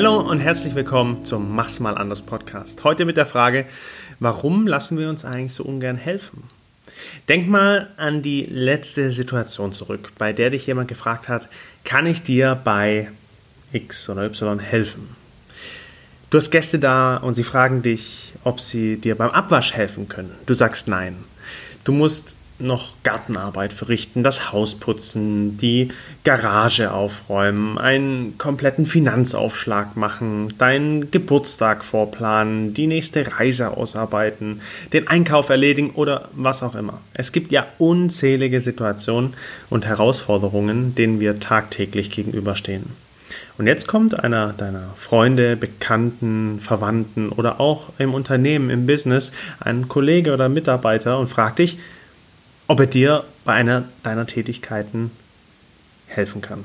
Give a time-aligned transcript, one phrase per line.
[0.00, 2.84] Hallo und herzlich willkommen zum Mach's mal anders Podcast.
[2.84, 3.66] Heute mit der Frage,
[4.18, 6.44] warum lassen wir uns eigentlich so ungern helfen?
[7.28, 11.48] Denk mal an die letzte Situation zurück, bei der dich jemand gefragt hat,
[11.84, 13.10] kann ich dir bei
[13.74, 15.06] X oder Y helfen?
[16.30, 20.34] Du hast Gäste da und sie fragen dich, ob sie dir beim Abwasch helfen können.
[20.46, 21.14] Du sagst nein.
[21.84, 25.90] Du musst noch Gartenarbeit verrichten, das Haus putzen, die
[26.24, 34.60] Garage aufräumen, einen kompletten Finanzaufschlag machen, deinen Geburtstag vorplanen, die nächste Reise ausarbeiten,
[34.92, 37.00] den Einkauf erledigen oder was auch immer.
[37.14, 39.34] Es gibt ja unzählige Situationen
[39.68, 42.84] und Herausforderungen, denen wir tagtäglich gegenüberstehen.
[43.58, 49.88] Und jetzt kommt einer deiner Freunde, Bekannten, Verwandten oder auch im Unternehmen, im Business, ein
[49.88, 51.78] Kollege oder Mitarbeiter und fragt dich,
[52.70, 55.10] ob er dir bei einer deiner Tätigkeiten
[56.06, 56.64] helfen kann.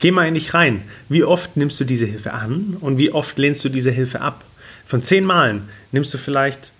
[0.00, 0.82] Geh mal in dich rein.
[1.08, 4.44] Wie oft nimmst du diese Hilfe an und wie oft lehnst du diese Hilfe ab?
[4.84, 6.72] Von zehn Malen nimmst du vielleicht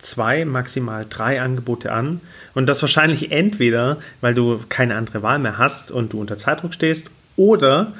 [0.00, 2.20] zwei, maximal drei Angebote an
[2.52, 6.74] und das wahrscheinlich entweder, weil du keine andere Wahl mehr hast und du unter Zeitdruck
[6.74, 7.94] stehst oder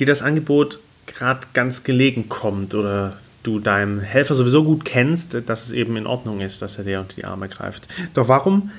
[0.00, 5.66] dir das Angebot gerade ganz gelegen kommt oder du deinem Helfer sowieso gut kennst, dass
[5.66, 7.88] es eben in Ordnung ist, dass er dir unter die Arme greift.
[8.14, 8.70] Doch warum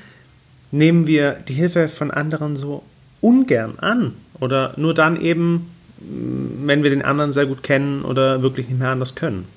[0.71, 2.83] nehmen wir die Hilfe von anderen so
[3.21, 4.13] ungern an?
[4.39, 8.89] Oder nur dann eben, wenn wir den anderen sehr gut kennen oder wirklich nicht mehr
[8.89, 9.47] anders können?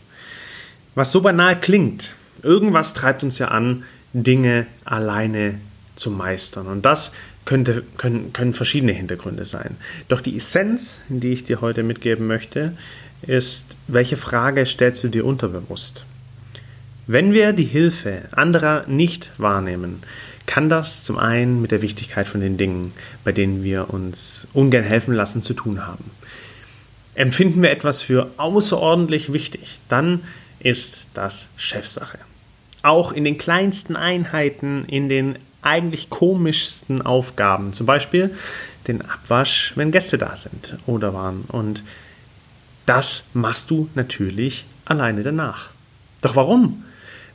[0.95, 5.61] Was so banal klingt, irgendwas treibt uns ja an, Dinge alleine
[5.97, 6.67] zu meistern.
[6.67, 7.13] Und das
[7.45, 9.77] könnte, können, können verschiedene Hintergründe sein.
[10.09, 12.73] Doch die Essenz, die ich dir heute mitgeben möchte,
[13.23, 16.05] ist, welche Frage stellst du dir unterbewusst?
[17.07, 20.03] Wenn wir die Hilfe anderer nicht wahrnehmen,
[20.47, 22.93] kann das zum einen mit der Wichtigkeit von den Dingen,
[23.25, 26.11] bei denen wir uns ungern helfen lassen, zu tun haben.
[27.15, 30.23] Empfinden wir etwas für außerordentlich wichtig, dann
[30.61, 32.19] ist das Chefsache.
[32.83, 38.35] Auch in den kleinsten Einheiten, in den eigentlich komischsten Aufgaben, zum Beispiel
[38.89, 41.83] den Abwasch, wenn Gäste da sind oder waren und
[42.91, 45.71] das machst du natürlich alleine danach.
[46.23, 46.83] Doch warum?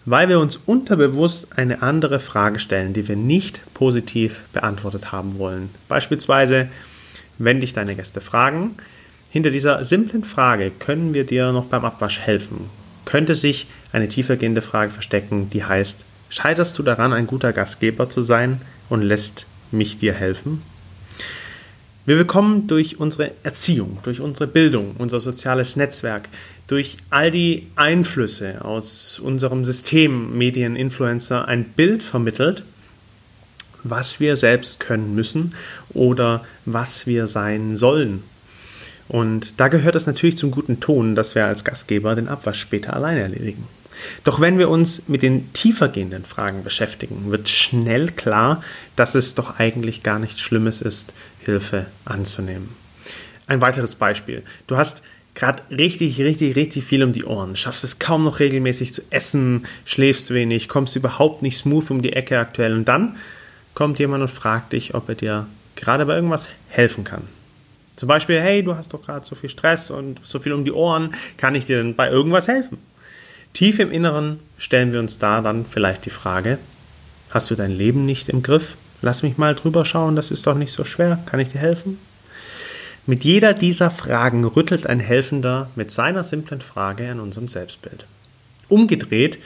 [0.04, 5.70] Weil wir uns unterbewusst eine andere Frage stellen, die wir nicht positiv beantwortet haben wollen.
[5.88, 6.68] Beispielsweise,
[7.38, 8.76] wenn dich deine Gäste fragen,
[9.30, 12.70] hinter dieser simplen Frage können wir dir noch beim Abwasch helfen.
[13.06, 18.22] Könnte sich eine tiefergehende Frage verstecken, die heißt, scheiterst du daran, ein guter Gastgeber zu
[18.22, 20.64] sein und lässt mich dir helfen?
[22.06, 26.30] Wir bekommen durch unsere Erziehung, durch unsere Bildung, unser soziales Netzwerk,
[26.68, 32.64] durch all die Einflüsse aus unserem System Medien, Influencer ein Bild vermittelt,
[33.84, 35.56] was wir selbst können müssen
[35.94, 38.24] oder was wir sein sollen.
[39.08, 42.96] Und da gehört es natürlich zum guten Ton, dass wir als Gastgeber den Abwasch später
[42.96, 43.68] alleine erledigen.
[44.24, 48.64] Doch wenn wir uns mit den tiefergehenden Fragen beschäftigen, wird schnell klar,
[48.96, 51.14] dass es doch eigentlich gar nichts Schlimmes ist,
[51.44, 52.70] Hilfe anzunehmen.
[53.48, 54.44] Ein weiteres Beispiel.
[54.68, 55.02] Du hast
[55.36, 59.66] gerade richtig, richtig, richtig viel um die Ohren, schaffst es kaum noch regelmäßig zu essen,
[59.86, 63.18] schläfst wenig, kommst überhaupt nicht smooth um die Ecke aktuell und dann
[63.76, 67.24] kommt jemand und fragt dich, ob er dir gerade bei irgendwas helfen kann.
[67.98, 70.72] Zum Beispiel, hey, du hast doch gerade so viel Stress und so viel um die
[70.72, 72.78] Ohren, kann ich dir denn bei irgendwas helfen?
[73.56, 76.60] Tief im Inneren stellen wir uns da dann vielleicht die Frage,
[77.32, 78.76] hast du dein Leben nicht im Griff?
[79.02, 81.98] Lass mich mal drüber schauen, das ist doch nicht so schwer, kann ich dir helfen?
[83.06, 88.06] Mit jeder dieser Fragen rüttelt ein Helfender mit seiner simplen Frage an unserem Selbstbild.
[88.68, 89.38] Umgedreht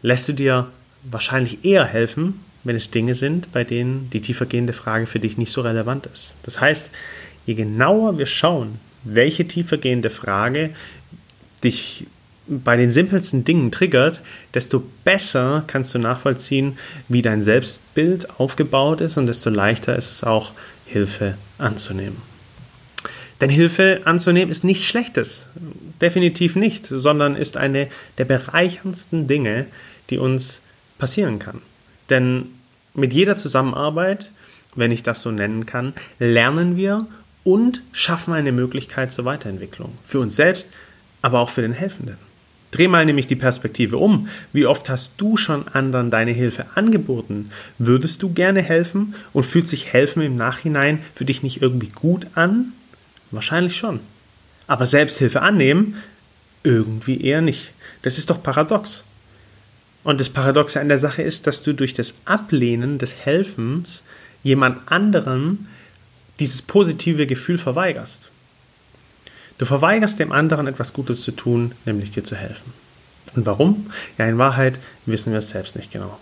[0.00, 0.68] lässt du dir
[1.02, 5.52] wahrscheinlich eher helfen, wenn es Dinge sind, bei denen die tiefergehende Frage für dich nicht
[5.52, 6.36] so relevant ist.
[6.44, 6.88] Das heißt,
[7.44, 10.70] je genauer wir schauen, welche tiefergehende Frage
[11.62, 12.06] dich
[12.46, 14.20] bei den simpelsten Dingen triggert,
[14.54, 16.78] desto besser kannst du nachvollziehen,
[17.08, 20.52] wie dein Selbstbild aufgebaut ist und desto leichter ist es auch,
[20.86, 22.20] Hilfe anzunehmen.
[23.40, 25.46] Denn Hilfe anzunehmen ist nichts Schlechtes,
[26.00, 29.66] definitiv nicht, sondern ist eine der bereicherndsten Dinge,
[30.10, 30.60] die uns
[30.98, 31.62] passieren kann.
[32.10, 32.46] Denn
[32.94, 34.30] mit jeder Zusammenarbeit,
[34.76, 37.06] wenn ich das so nennen kann, lernen wir
[37.42, 39.96] und schaffen eine Möglichkeit zur Weiterentwicklung.
[40.06, 40.70] Für uns selbst,
[41.22, 42.18] aber auch für den Helfenden.
[42.72, 44.28] Dreh mal nämlich die Perspektive um.
[44.52, 47.50] Wie oft hast du schon anderen deine Hilfe angeboten?
[47.78, 52.26] Würdest du gerne helfen und fühlt sich helfen im Nachhinein für dich nicht irgendwie gut
[52.34, 52.72] an?
[53.30, 54.00] Wahrscheinlich schon.
[54.66, 55.96] Aber Selbsthilfe annehmen?
[56.64, 57.72] Irgendwie eher nicht.
[58.00, 59.04] Das ist doch paradox.
[60.02, 64.02] Und das Paradoxe an der Sache ist, dass du durch das Ablehnen des Helfens
[64.42, 65.68] jemand anderem
[66.40, 68.31] dieses positive Gefühl verweigerst.
[69.58, 72.72] Du verweigerst dem anderen etwas Gutes zu tun, nämlich dir zu helfen.
[73.34, 73.90] Und warum?
[74.18, 76.18] Ja, in Wahrheit wissen wir es selbst nicht genau.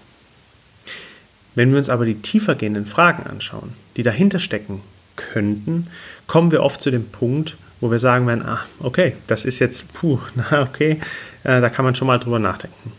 [1.55, 4.81] Wenn wir uns aber die tiefergehenden Fragen anschauen, die dahinter stecken
[5.17, 5.89] könnten,
[6.27, 9.93] kommen wir oft zu dem Punkt, wo wir sagen werden, ah, okay, das ist jetzt,
[9.93, 11.01] puh, na okay,
[11.45, 12.93] äh, da kann man schon mal drüber nachdenken.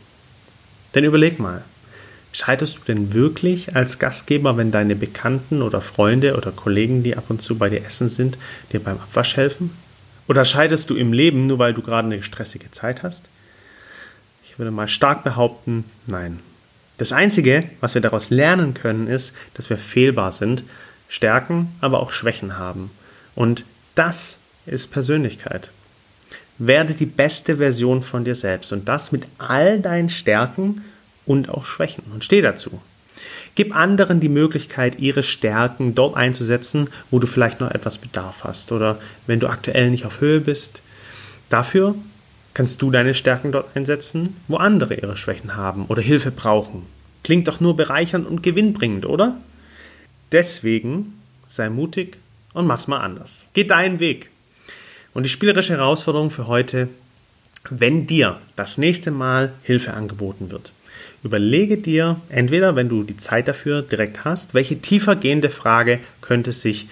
[0.94, 1.64] Denn überleg mal,
[2.34, 7.26] scheiterst du denn wirklich als Gastgeber, wenn deine Bekannten oder Freunde oder Kollegen, die ab
[7.30, 8.38] und zu bei dir essen sind,
[8.74, 9.72] dir beim Abwasch helfen?
[10.28, 13.26] Oder scheiterst du im Leben, nur weil du gerade eine stressige Zeit hast?
[14.44, 16.40] Ich würde mal stark behaupten, nein.
[16.98, 20.64] Das Einzige, was wir daraus lernen können, ist, dass wir fehlbar sind,
[21.10, 22.92] Stärken, aber auch Schwächen haben.
[23.34, 23.66] Und
[23.96, 25.70] das ist Persönlichkeit.
[26.58, 30.84] Werde die beste Version von dir selbst und das mit all deinen Stärken
[31.26, 32.82] und auch Schwächen und steh dazu.
[33.56, 38.72] Gib anderen die Möglichkeit, ihre Stärken dort einzusetzen, wo du vielleicht noch etwas Bedarf hast
[38.72, 40.82] oder wenn du aktuell nicht auf Höhe bist.
[41.50, 41.96] Dafür
[42.54, 46.86] kannst du deine Stärken dort einsetzen, wo andere ihre Schwächen haben oder Hilfe brauchen.
[47.24, 49.38] Klingt doch nur bereichernd und gewinnbringend, oder?
[50.32, 51.14] Deswegen
[51.48, 52.18] sei mutig
[52.54, 53.46] und mach's mal anders.
[53.54, 54.30] Geh deinen Weg.
[55.14, 56.88] Und die spielerische Herausforderung für heute,
[57.70, 60.74] wenn dir das nächste Mal Hilfe angeboten wird,
[61.24, 66.88] überlege dir entweder, wenn du die Zeit dafür direkt hast, welche tiefergehende Frage könnte sich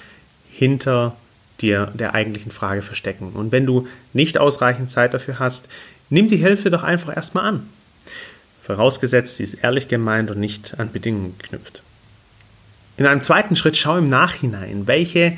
[0.51, 1.15] hinter
[1.61, 3.31] dir der eigentlichen Frage verstecken.
[3.33, 5.67] Und wenn du nicht ausreichend Zeit dafür hast,
[6.09, 7.69] nimm die Hilfe doch einfach erstmal an.
[8.63, 11.81] Vorausgesetzt, sie ist ehrlich gemeint und nicht an Bedingungen geknüpft.
[12.97, 15.37] In einem zweiten Schritt schau im Nachhinein, welche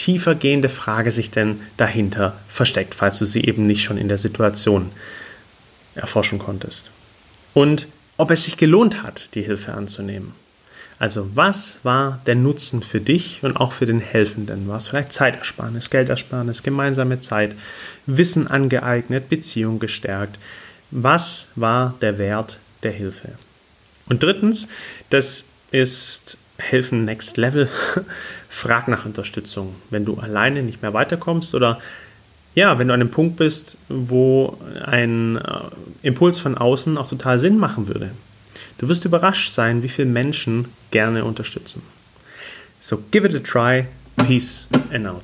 [0.00, 4.90] tiefergehende Frage sich denn dahinter versteckt, falls du sie eben nicht schon in der Situation
[5.94, 6.90] erforschen konntest.
[7.52, 7.86] Und
[8.16, 10.32] ob es sich gelohnt hat, die Hilfe anzunehmen.
[10.98, 14.68] Also was war der Nutzen für dich und auch für den Helfenden?
[14.68, 17.54] War es vielleicht Zeitersparnis, Geldersparnis, gemeinsame Zeit,
[18.06, 20.38] Wissen angeeignet, Beziehung gestärkt?
[20.90, 23.32] Was war der Wert der Hilfe?
[24.06, 24.66] Und drittens,
[25.10, 27.68] das ist Helfen Next Level.
[28.48, 31.78] Frag nach Unterstützung, wenn du alleine nicht mehr weiterkommst oder
[32.54, 35.42] ja, wenn du an einem Punkt bist, wo ein äh,
[36.02, 38.10] Impuls von außen auch total Sinn machen würde.
[38.78, 41.82] Du wirst überrascht sein, wie viele Menschen gerne unterstützen.
[42.80, 43.86] So give it a try.
[44.16, 45.22] Peace and out.